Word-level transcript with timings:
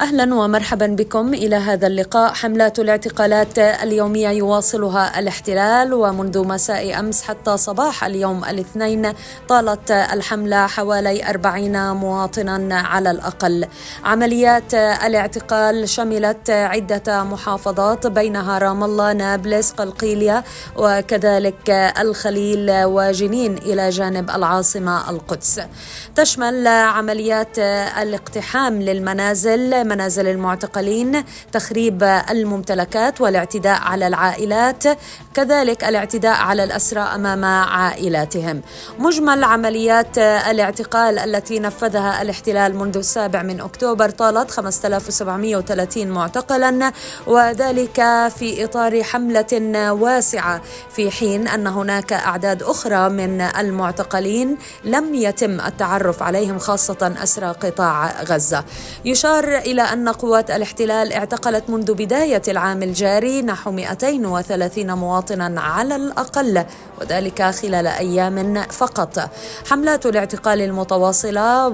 أهلا 0.00 0.34
ومرحبا 0.34 0.86
بكم. 0.86 1.34
إلى 1.34 1.56
هذا 1.56 1.86
اللقاء 1.86 2.32
حملات 2.32 2.78
الاعتقالات 2.78 3.58
اليومية 3.58 4.28
يواصلها 4.28 5.18
الاحتلال 5.18 5.94
ومنذ 5.94 6.46
مساء 6.46 7.00
أمس 7.00 7.22
حتى 7.22 7.56
صباح 7.56 8.04
اليوم 8.04 8.44
الاثنين 8.44 9.12
طالت 9.48 9.90
الحملة 9.90 10.66
حوالي 10.66 11.28
أربعين 11.30 11.92
مواطنا 11.92 12.78
على 12.78 13.10
الأقل. 13.10 13.66
عمليات 14.04 14.74
الاعتقال 14.74 15.88
شملت 15.88 16.50
عدة 16.50 17.24
محافظات 17.24 18.06
بينها 18.06 18.58
رام 18.58 18.84
الله 18.84 19.12
نابلس 19.12 19.70
قلقيلية 19.72 20.44
وكذلك 20.76 21.70
الخليل 22.00 22.70
وجنين 22.84 23.58
إلى 23.58 23.90
جانب 23.90 24.30
العاصمة 24.30 25.10
القدس. 25.10 25.60
تشمل 26.14 26.66
عمليات 26.66 27.58
الاقتحام 28.02 28.82
للمنازل 28.82 29.87
منازل 29.88 30.28
المعتقلين 30.28 31.24
تخريب 31.52 32.02
الممتلكات 32.30 33.20
والاعتداء 33.20 33.80
على 33.82 34.06
العائلات 34.06 34.84
كذلك 35.34 35.84
الاعتداء 35.84 36.36
على 36.36 36.64
الأسرى 36.64 37.00
أمام 37.00 37.44
عائلاتهم. 37.44 38.62
مجمل 38.98 39.44
عمليات 39.44 40.18
الاعتقال 40.18 41.18
التي 41.18 41.58
نفذها 41.58 42.22
الاحتلال 42.22 42.76
منذ 42.76 42.96
السابع 42.96 43.42
من 43.42 43.60
أكتوبر 43.60 44.10
طالت 44.10 44.50
5730 44.50 46.06
معتقلا 46.08 46.92
وذلك 47.26 48.28
في 48.38 48.64
إطار 48.64 49.02
حملة 49.02 49.92
واسعة 49.92 50.62
في 50.90 51.10
حين 51.10 51.48
أن 51.48 51.66
هناك 51.66 52.12
أعداد 52.12 52.62
أخرى 52.62 53.08
من 53.08 53.40
المعتقلين 53.40 54.56
لم 54.84 55.14
يتم 55.14 55.60
التعرف 55.60 56.22
عليهم 56.22 56.58
خاصة 56.58 57.14
أسرى 57.22 57.46
قطاع 57.46 58.22
غزة. 58.22 58.64
يشار 59.04 59.58
إلى 59.58 59.77
إلى 59.78 59.92
أن 59.92 60.08
قوات 60.08 60.50
الاحتلال 60.50 61.12
اعتقلت 61.12 61.70
منذ 61.70 61.94
بداية 61.94 62.42
العام 62.48 62.82
الجاري 62.82 63.42
نحو 63.42 63.70
230 63.70 64.92
مواطنا 64.92 65.60
على 65.60 65.96
الأقل 65.96 66.64
وذلك 67.00 67.42
خلال 67.42 67.86
أيام 67.86 68.62
فقط. 68.62 69.30
حملات 69.70 70.06
الاعتقال 70.06 70.60
المتواصلة 70.60 71.68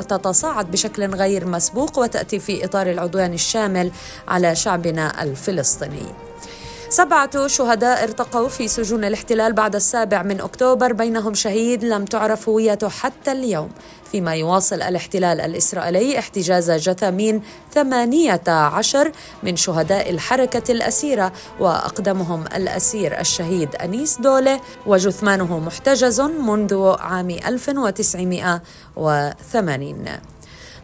تتصاعد 0.00 0.70
بشكل 0.70 1.14
غير 1.14 1.46
مسبوق 1.46 1.98
وتأتي 1.98 2.38
في 2.38 2.64
إطار 2.64 2.90
العدوان 2.90 3.32
الشامل 3.32 3.90
على 4.28 4.54
شعبنا 4.54 5.22
الفلسطيني. 5.22 6.06
سبعة 6.90 7.46
شهداء 7.46 8.02
ارتقوا 8.02 8.48
في 8.48 8.68
سجون 8.68 9.04
الاحتلال 9.04 9.52
بعد 9.52 9.74
السابع 9.74 10.22
من 10.22 10.40
أكتوبر 10.40 10.92
بينهم 10.92 11.34
شهيد 11.34 11.84
لم 11.84 12.04
تعرف 12.04 12.48
هويته 12.48 12.88
حتى 12.88 13.32
اليوم. 13.32 13.70
فيما 14.12 14.34
يواصل 14.34 14.82
الاحتلال 14.82 15.40
الإسرائيلي 15.40 16.18
احتجاز 16.18 16.70
جثامين 16.70 17.42
ثمانية 17.74 18.42
عشر 18.48 19.12
من 19.42 19.56
شهداء 19.56 20.10
الحركة 20.10 20.72
الأسيرة 20.72 21.32
وأقدمهم 21.60 22.44
الأسير 22.56 23.20
الشهيد 23.20 23.74
أنيس 23.74 24.20
دولة 24.20 24.60
وجثمانه 24.86 25.58
محتجز 25.58 26.20
منذ 26.20 26.94
عام 26.98 27.30
1980 27.30 30.04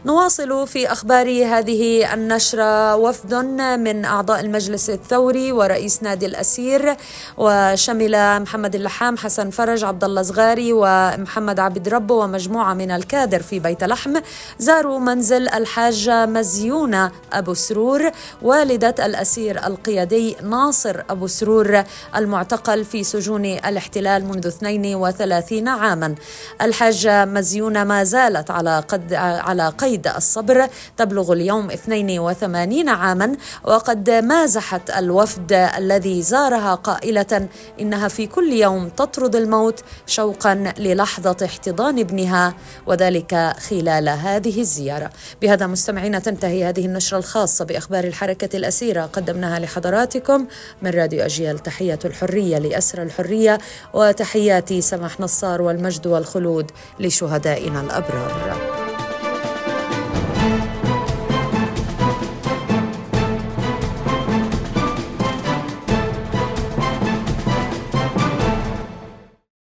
نواصل 0.05 0.67
في 0.67 0.91
أخبار 0.91 1.45
هذه 1.45 2.13
النشرة 2.13 2.95
وفد 2.95 3.33
من 3.79 4.05
أعضاء 4.05 4.39
المجلس 4.39 4.89
الثوري 4.89 5.51
ورئيس 5.51 6.03
نادي 6.03 6.25
الأسير 6.25 6.95
وشمل 7.37 8.41
محمد 8.41 8.75
اللحام 8.75 9.17
حسن 9.17 9.49
فرج 9.49 9.83
عبد 9.83 10.03
الله 10.03 10.21
صغاري 10.21 10.73
ومحمد 10.73 11.59
عبد 11.59 11.89
ربه 11.89 12.15
ومجموعة 12.15 12.73
من 12.73 12.91
الكادر 12.91 13.41
في 13.41 13.59
بيت 13.59 13.83
لحم 13.83 14.13
زاروا 14.59 14.99
منزل 14.99 15.49
الحاجة 15.49 16.25
مزيونه 16.25 17.11
أبو 17.33 17.53
سرور 17.53 18.11
والدة 18.41 19.05
الأسير 19.05 19.65
القيادي 19.67 20.35
ناصر 20.43 21.01
أبو 21.09 21.27
سرور 21.27 21.83
المعتقل 22.15 22.85
في 22.85 23.03
سجون 23.03 23.45
الاحتلال 23.45 24.25
منذ 24.25 24.47
32 24.47 25.67
عاما. 25.67 26.15
الحاجة 26.61 27.25
مزيونه 27.25 27.83
ما 27.83 28.03
زالت 28.03 28.51
على 28.51 28.83
قد 28.87 29.13
على 29.13 29.69
قيد 29.69 29.86
قيد 29.87 30.07
الصبر 30.07 30.67
تبلغ 30.97 31.33
اليوم 31.33 31.71
82 31.71 32.89
عاما 32.89 33.35
وقد 33.63 34.09
مازحت 34.09 34.89
الوفد 34.89 35.53
الذي 35.53 36.21
زارها 36.21 36.75
قائلة 36.75 37.47
إنها 37.79 38.07
في 38.07 38.27
كل 38.27 38.53
يوم 38.53 38.89
تطرد 38.89 39.35
الموت 39.35 39.83
شوقا 40.07 40.73
للحظة 40.77 41.45
احتضان 41.45 41.99
ابنها 41.99 42.53
وذلك 42.87 43.53
خلال 43.69 44.09
هذه 44.09 44.59
الزيارة. 44.59 45.09
بهذا 45.41 45.67
مستمعينا 45.67 46.19
تنتهي 46.19 46.65
هذه 46.65 46.85
النشرة 46.85 47.17
الخاصة 47.17 47.65
بأخبار 47.65 48.03
الحركة 48.03 48.57
الأسيرة. 48.57 49.01
قدمناها 49.05 49.59
لحضراتكم 49.59 50.47
من 50.81 50.91
راديو 50.91 51.25
أجيال 51.25 51.59
تحية 51.59 51.99
الحرية 52.05 52.57
لأسر 52.57 53.01
الحرية 53.03 53.57
وتحياتي 53.93 54.81
سماح 54.81 55.19
نصار 55.19 55.61
والمجد 55.61 56.07
والخلود 56.07 56.71
لشهدائنا 56.99 57.81
الأبرار. 57.81 58.76